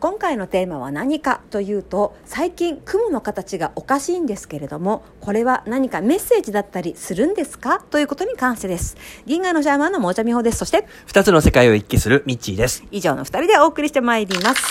[0.00, 7.80] 今回のテーマは何かというと最近雲の形がおかしいんですけれどもこれは何かメッセージだったりするんですか？
[7.80, 8.96] ということに関してです。
[9.26, 10.58] 銀河のシャーマンのもーちゃみほです。
[10.58, 12.84] そして二つの世界を一気するミッチーです。
[12.92, 14.62] 以上の二人でお送りしてまいります。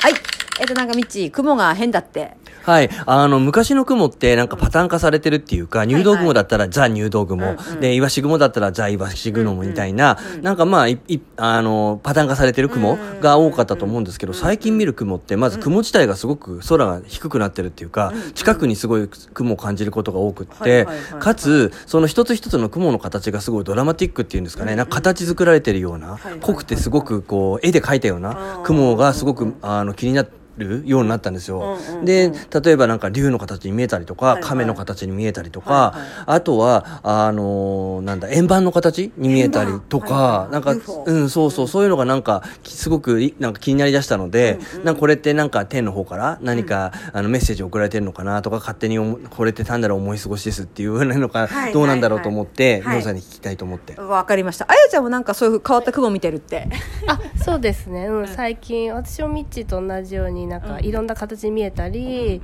[0.00, 0.12] はい。
[0.60, 2.90] えっとなんかみっち雲が変だってはい。
[3.06, 20.88] あの、昔の雲ってなんかパターン化されてるっていうか、入道雲だったらザ入道雲、で、イワシ雲だったらザイワシ雲みたいな、なんかまあ、いいあの、パターン化されてる雲が多かったと思うんですけど、最近見る雲って、まず雲自体がすごく空が低くなってるっていうか、近くにすごい雲を感じることが多くっはいて
[21.20, 32.04] かつ、その一つ一つの雲の形がすごいドラマティックっていうんですかね、なんか形作られてるような、濃くてすごくこう、絵で描いたような雲がすごく、あの、気になって、るようになったんですよ、うんうんうん。
[32.04, 34.42] で例えばなんか竜の形に見えたりとか、はいはい。
[34.44, 36.08] 亀の形に見えたりとか、はいはい。
[36.26, 52.98] あとはあのーなんだ円盤の形に見えたりとか、円盤はいはいなんか UFO うんそうそうそういうのがなんかきすごくいなんか気になりだしたので、なんかこれってなんか天の方から何か、あのメッセージ送られてるのかなとか勝手に思これって単なる思い過ごしですっていうのか、はいどうなんだろうと思って、はい。
[52.98, 54.00] ノさんに聞きたいと思って。
[54.00, 54.66] わかりました。
[54.68, 56.68] あやちゃんもなんかそういう変わった雲見てるって。
[57.06, 62.40] あそうですね、うん、最近私もミッチーと同じようになんかいろんな形に見えたり、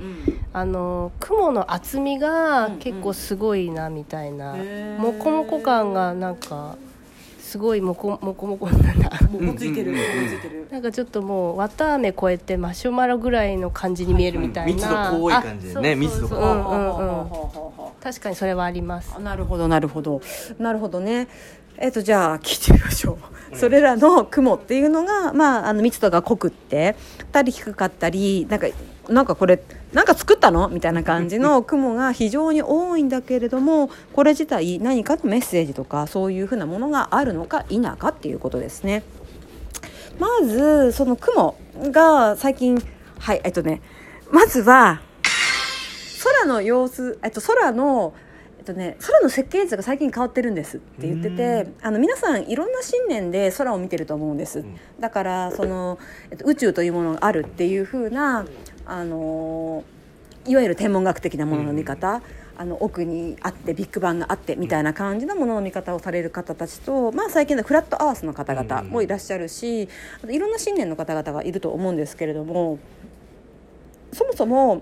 [0.51, 4.99] あの雲の厚みが結構すごいなみたいな、へー。
[4.99, 6.75] モコモコ感がなんか
[7.39, 9.11] すごいモコモコモコなんだ。
[9.31, 9.91] もついてる。
[9.91, 10.67] もついてる。
[10.71, 15.03] なんかちょっともう綿あめ超えてマシュマロぐらいの感じに見えるみたいな、はいはい。
[15.05, 15.91] 密度濃い感じでね。
[15.91, 16.41] あ密度がそうそうそう。
[16.41, 19.13] うんうんうん確かにそれはあります。
[19.15, 20.21] あなるほどなるほど。
[20.59, 21.29] なるほどね
[21.77, 23.57] えっ、とじゃあ聞いてみましょう。
[23.57, 26.95] それらの雲っていうのが、まあ、あの密度が濃くって
[27.31, 28.67] たり低かったりなんか
[29.09, 30.69] なんかこれなんか作ったの？
[30.69, 39.03] みたいな感じの 雲が非常に多いんだけれどもこれ自体何かのメッセージとかそういうふうなものがあるのか否かっていうことですね。
[40.19, 41.55] まずその雲
[41.91, 42.81] が最近
[43.19, 43.81] はいえっとね
[44.31, 45.01] まずは
[46.23, 48.22] 空の様子、えっと、空の、え
[48.63, 54.65] っとね、空の設計図が最近変わってるんですって言っててあの皆さんいろんな信念で空を見てると思うんです、
[54.99, 55.99] だからその、
[56.31, 58.45] えっと、宇宙というものがあるっていうふうな
[58.85, 59.83] あの
[60.45, 62.21] いわゆる天文学的なものの見方、
[62.55, 69.89] あの奥にあってビッグバンがあってみたいな感じのものの見方をされる方たちと、まあ、最近のフラットアースの方々もいらっしゃるし、
[70.21, 72.79] あといろんな信念の方々がいると思うんですけれども
[74.11, 74.81] そもそも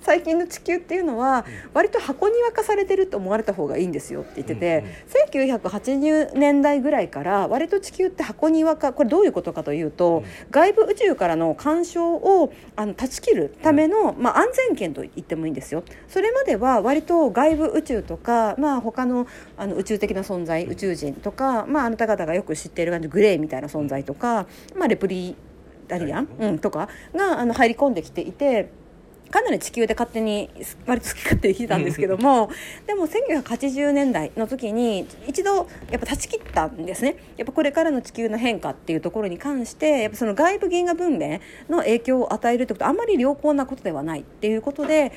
[0.00, 4.84] 最近の地球っていうのは割と箱庭化されてると思われた方がいいんですよって言ってて、
[5.28, 15.84] 1980年代ぐらいから割と地球って箱庭化これどういうことかというと、外部宇宙からの干渉をあの断ち切るための、まあ、安全圏と言ってもいいんですよ。
[16.08, 19.26] それまでは割と外部宇宙とか、まあ、他の
[19.56, 25.36] あの宇宙的な存在宇宙人とか、まあ、あなた方がよく知っている感じグレーみたいな存在とか、まあ、レプリ
[25.88, 28.70] ダリアン、うん、とかがあの入り込んできていて。
[29.34, 30.48] かなり地球で勝手に
[30.86, 32.50] 割と好き勝手に来てたんですけども
[32.86, 35.56] でも1980年代の時に一度
[35.90, 37.16] やっぱ断ち切ったんですね。
[37.36, 45.10] やっぱこれからの地球の変化っていうところに関してやっぱその外部銀河文明の影響を与えるってことはあんまり良好なことではないっていうことで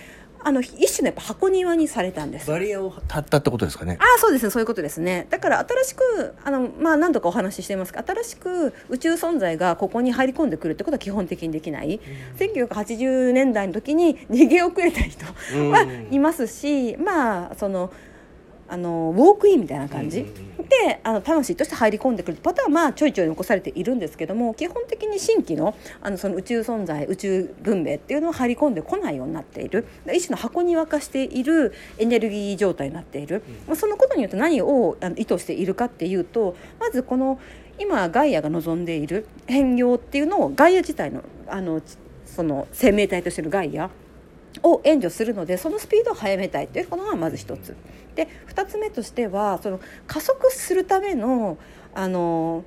[0.44, 2.50] あの一種のやっぱ箱庭にされたんです。
[2.50, 3.98] バリアを立ったってことですかね。
[4.00, 5.28] ああそうですねそういうことですね。
[5.30, 12.00] だから新しくあの、まあ、何度かお話ししていますが新しく宇宙存在がここに入り込んでくるってことは基本的にできない、
[12.38, 17.92] 1980年代の時に逃げ遅れた人はいますし、まあその
[18.70, 29.86] あのウォークインみたいな感じ、であの魂として入り込んでくるパターンはまあちょいちょい残されているんですけども基本的に新規のあのその宇宙存在宇宙文明っていうのは入り込んでこないようになっている。
[30.14, 37.40] 一種の箱庭化しているエネルギー状態になっている、まあ、そのことによって何をあの意図しているかっていうとまずこの
[37.80, 41.82] 今ガイアが望んでいる変容っていうのをガイア自体のあの
[42.26, 43.90] その生命体としてのガイア
[44.64, 47.76] を援助するのでそのスピードを速めたいというのがまず一つ。
[48.16, 51.58] で2つ目としてはその加速するための
[51.98, 52.64] あの、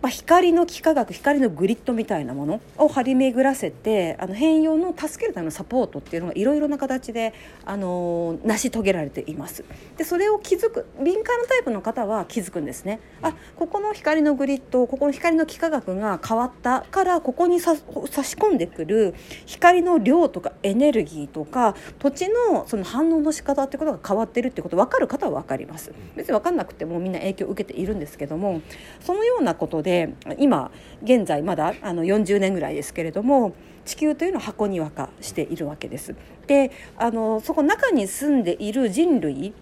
[0.00, 7.34] まあ、光の幾何学光のグリッドみたいなものを張り巡らせてあの変容の助けるためのサポートっていうのがいろいろな形で
[7.64, 9.64] あの成し遂げられています。
[9.96, 13.00] でそれを気づく敏感なタイプの方は気づくんですね。
[13.22, 17.74] あここの光のグリッドここの光の幾何学が変わったからここにさ
[18.10, 19.14] 差し込んでくる
[19.46, 25.92] 光の量とかエネルギーとか土地のその反応の仕方ってことが変わってるってこと分かる方は分かります。
[26.14, 28.60] 別に分かんなくてもみんな影響を受けているんですけども
[29.00, 29.87] そのようなことで
[30.38, 30.70] 今
[31.02, 33.52] 現在まだあの40年ぐらいですけれども
[33.84, 36.14] 地球というのは箱庭化しているわけです。
[36.46, 39.54] であのそこ中に住んでいる人類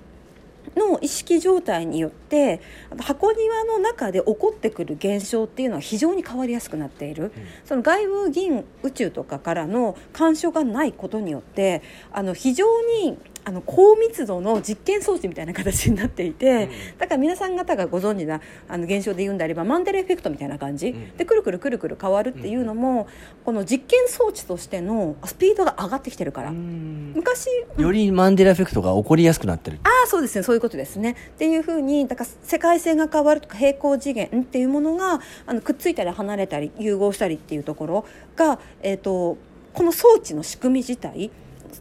[0.77, 2.61] の意識状態によって
[2.99, 7.33] 箱庭の中で起こってくる現象っていうのは非常に変わりやすくなっている、
[7.65, 11.83] その外部銀宇宙とかからの干渉がないことによって
[12.13, 13.17] あの非常に
[13.49, 23.07] あの高密度の実験装置みたいな形になっていて、だから皆さん方がご存知なあの現象で言うんであればマンデラエフェクトみたいな感じ、でくるくるくるくる変わるっていうのも、
[23.45, 27.47] この実験装置としてのスピードが上がってきてるから、昔
[27.79, 29.79] よりマンデラエフェクトが起こりやすくなってる。
[29.85, 30.43] ああそうですね。
[30.43, 31.13] そういうことですね。
[31.13, 39.39] っていうふうにだから世界線が変わるとか平行次元っていうものがあのくっついたり離れたり融合したりっていうところが、えー、と
[39.73, 41.31] この装置の仕組み自体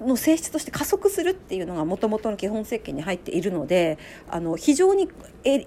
[0.01, 3.97] の性質として加速するっていうのがもともとの基本設計に入っているので
[4.29, 5.09] あの非常に
[5.43, 5.65] え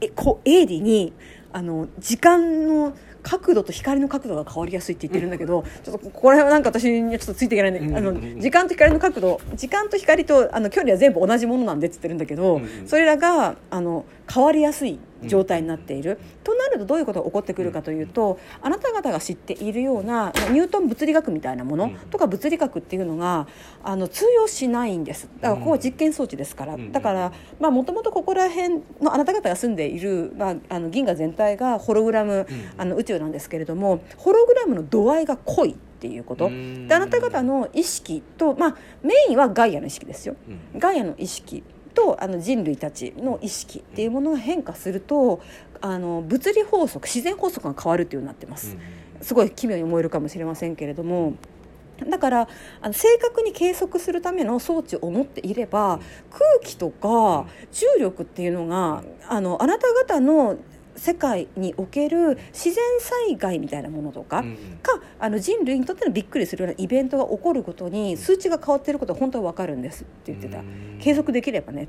[0.00, 1.12] えこ鋭利に
[1.52, 7.72] あの時間の角度と光の角度が変わりやすいって言ってるんだけど、ちょっとこれはなんか私にはちょっとついていけない。
[7.72, 23.46] んで、あの時間と光の角度時間と光とあの距離は全部同じものなんでって言ってるんだけど、それらがあの変わりやすい状態になっている、となるとどういうことが起こってくるかというとあなた方が知っているようなニュートン物理学みたいなものとか物理学っていうのが
[23.82, 25.28] あの通用しないんです。
[25.40, 27.32] だからここは実験装置ですから、だから
[27.70, 36.48] もともとここら辺のあなた方が住んでいる、まあ、あの銀河全体がホログラム、あの宇宙なんですけれどもホログラムの度合いが濃いっていうこと。
[36.48, 40.36] であなた方の意識と、まあ、メインはガイアの意識ですよ、
[40.76, 41.62] ガイアの意識
[41.98, 45.40] とあの人類たちの意識っていうものが変化すると
[45.80, 48.76] あの物理法則自然法則が変わるっていうようになってます。
[49.20, 51.34] すごい奇妙に思えるかもしれませんけれども。
[52.08, 52.48] だから
[52.80, 55.98] あの正確に計測するための装置を持っていれば
[56.30, 60.56] 空気とか重力っていうのがあのあなた方の
[60.98, 64.42] 世界における自然災害みたいなものとか、
[64.82, 70.62] かあの人類にとってのびっくりするようなイベントが起こることに数値が変わっていることは本当は分かるんですって言ってた。
[71.00, 71.88] 継続できればね、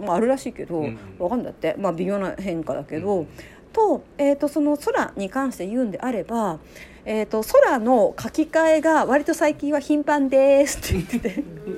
[0.00, 0.80] まあ、あるらしいけど、
[1.18, 3.26] 分かんだって、まあ、微妙な変化だけど。
[3.72, 6.58] と,、えーと、その空に関して言うんであれば、
[7.04, 11.44] えーと空の書き換えが割と最近は頻繁ですって言ってて。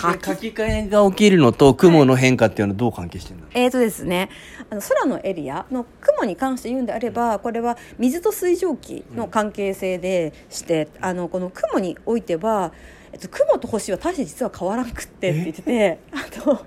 [0.00, 4.30] 書き換えが起きるのと雲の変化っていうのはどう関係してるの、えーとですね、
[4.70, 12.72] あの空のエリアの雲に関して言うんであればこれは水と水蒸気の関係性でして、あのこの雲においては、
[13.12, 16.64] えっと、雲と星は大して実は変わらなくってって言っててあと、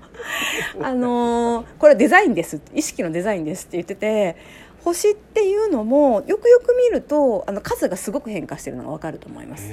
[0.82, 2.60] あのー、これはデザインです。
[2.74, 4.36] 意識のデザインですって言ってて
[4.84, 9.72] 星っていうのもよくよく見るとあの数がすごく変化してるのが分かると思います。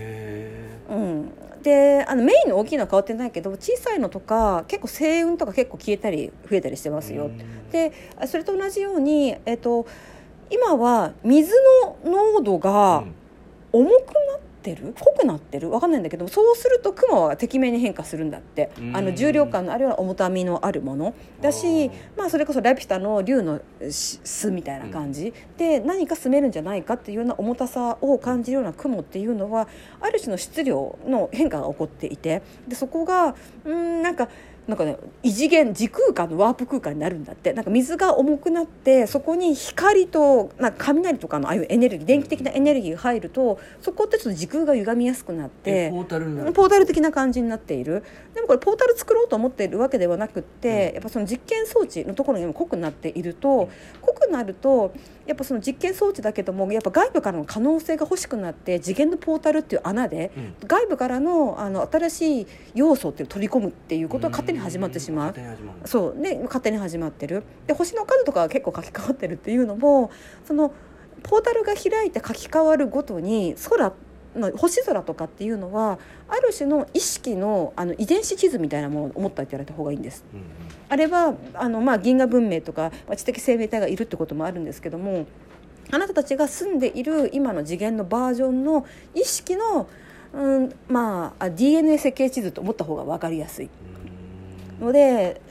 [0.89, 1.31] うん、
[1.61, 7.29] であのメインの大きいのは変わってないけど小さいのとか結構星雲とか結構消えたり増えたりしてますよ。
[7.71, 7.91] で
[8.27, 9.85] それと同じように、えっと、
[10.49, 11.53] 今は水
[11.85, 13.03] の濃度が
[13.71, 14.93] 重くなってる？
[14.99, 15.69] 濃くなってる？
[15.69, 18.71] 分かんないんだけどそうすると雲はてきめんに変化するんだって。
[18.93, 21.13] あの重量感のあるような重たみのあるもの。
[21.41, 29.67] だし、まあ、それこそラピュタの竜の巣みたいな感じ、で何か住めるんじゃないかっていうような重たさを感じるような雲っていうのは
[29.99, 32.41] ある種の質量の変化が起こっていて。
[32.67, 33.35] でそこが
[33.65, 34.29] うんなんか
[34.67, 37.53] なんかね異次元時空間のワープ空間になるんだって。
[37.53, 48.03] なんか水が重くなってそこに光となんか雷とかのああいうエネルギー電気的なエネルギーが入るとそこってちょっと時空が歪みやすくなってポータルポータル的な感じになっている。
[48.33, 53.69] でもこれポータル作ろうと思っているわけではなくって、うん、やっぱその実験装置のところにも濃くなっていると
[54.01, 54.93] 濃くなると
[55.25, 65.35] やっぱその実験装置だけどもやっぱ外部からの可能性が欲しくなって次元のポータルっていう穴で、うん、外部からのあの新しい要素っていう取り込むっていうことが勝手に始まってしまう。
[65.85, 66.21] そう。
[66.21, 67.43] で勝手に始まってる。
[67.67, 70.11] で星の数とかが結構書き換わってるっていうのも
[70.45, 70.73] その
[71.23, 73.93] ポータルが開いて書き換わるごとに空
[74.35, 80.23] の星空とかっていうのはある種の意識のあの遺伝子地図みたいなものを思っていただいた方がいいんです。
[80.33, 80.41] うん、
[80.89, 85.25] あれはあの、まあ、銀河文明とか知的生命体がいるってこともあるんですけども
[85.91, 89.89] あなたたちが住んでいる今の次元のバージョンの意識の、
[90.33, 93.69] うんまあ、DNA 設計地図と思った方が分かりやすい。
[94.81, 95.41] ので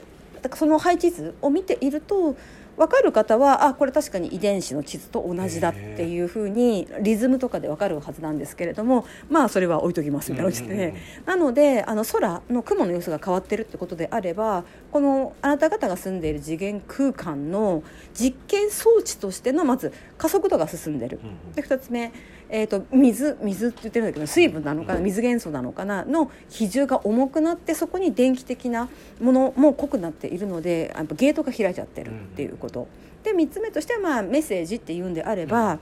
[0.55, 2.35] その配置図を見ていると
[2.77, 10.95] 分かる方はあこれ確かに遺伝子の地図と同じだっていうふうにリズムとかで分かるはずなんですけれどもまあそれは置いときますみたいな感じで、
[11.25, 17.83] なのであの空の雲の様子が変わってるってことであればこのあなた方が住んでいる次元空間の
[18.13, 21.19] 実験装置としてのまず加速度が進んでる。
[21.55, 22.11] で2つ目
[22.53, 28.89] えーと、水水って言ってるんだけど水分なのかな水元素なのかなの比重が重くなってそこに電気的な
[29.21, 32.87] ものも濃くなっているのでやっぱゲートが開いちゃってるっていうこと。
[33.23, 35.77] で3つ目としてはまあメッセージっていうんであれば、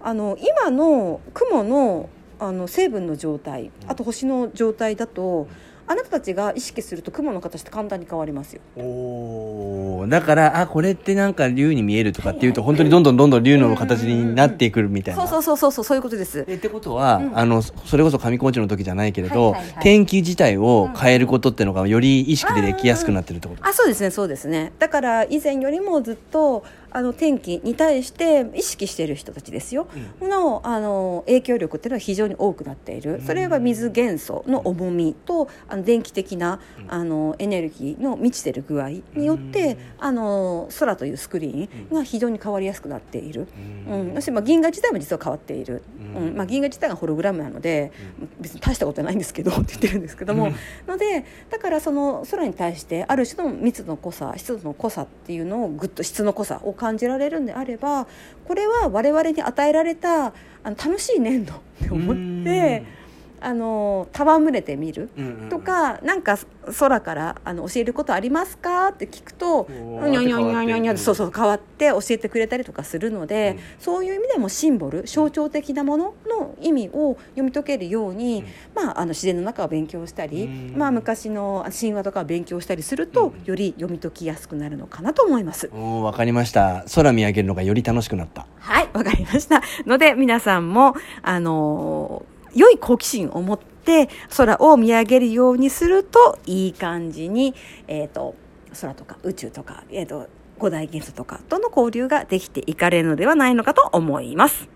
[0.00, 2.08] あの今の雲の
[2.40, 5.48] あの成分の状態あと星の状態だと
[5.88, 8.60] あなたたちが意識すると雲の形って簡単に変わりますよ。
[8.76, 10.08] おー。
[10.08, 15.26] だからあこれってなんか竜に見えるとかっていうと本当にどんどんどんどん竜の形になってくるみたいな。
[15.26, 16.44] そうそうそうそうそうそういうことです。
[16.46, 19.82] えってことは、あのそれこそ上高地の時じゃないけれど、はいはいはい。
[19.82, 24.72] 天気自体を変えることっていうのがより意識でできやすくなってるってこと、あそうですねそうですね。
[24.78, 29.88] だから以前よりもずっとあの天気に対して意識している人たちですよ、
[30.22, 33.22] のあの影響力っていうのは非常に多くなっている。
[33.26, 43.48] それは水元素の重みとあの電気的なあのエネルギーの満ちてる具合によってあの空というスクリーンが非常に変わりやすくなっている、
[43.88, 44.14] うん。
[44.14, 45.82] そしてまあ銀河自体も実は変わっている、
[46.16, 46.36] うん。
[46.36, 47.92] まあ、銀河自体がホログラムなので
[48.40, 50.52] 別に大したことはないんですけどって言ってるんですけども、
[50.86, 58.06] のでだからその空に対してある種の密度の濃さ湿度の濃さっていうのをぐっと質の濃さを感じられるんであれば
[58.46, 60.32] これは我々に与えられたあ
[60.64, 62.97] の楽しい粘土って思って
[63.40, 65.10] あの戯れてみる
[65.50, 66.38] とか、なんか
[66.78, 80.74] 空からあの教えることありますかって聞くとにゃにゃにゃにゃにゃって変わってそうそう変わって教えてくれたりとかするので、そういう意味でもシンボル象徴的なものの意味を読み解けるように、まあ、あの自然の中を勉強したり、うん。
[80.76, 85.68] まあ、昔の神話とかを勉強したりすると、より読み解きやすくなるのかなと思います。
[85.68, 86.84] わかりました。
[86.94, 88.46] 空見上げるのがより楽しくなった。
[88.58, 89.62] はい、わかりました。
[89.86, 97.54] ので、皆さんも、あのー良い好奇心を持って空を見上げるようにするといい感じに、
[97.86, 98.34] えっ、と
[98.80, 100.28] 空とか宇宙とか、えっ、と
[100.58, 104.68] 五大元素とかとの交流ができていかれるのではないのかと思います。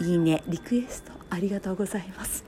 [0.00, 2.44] いいね、リクエストありがとうございます。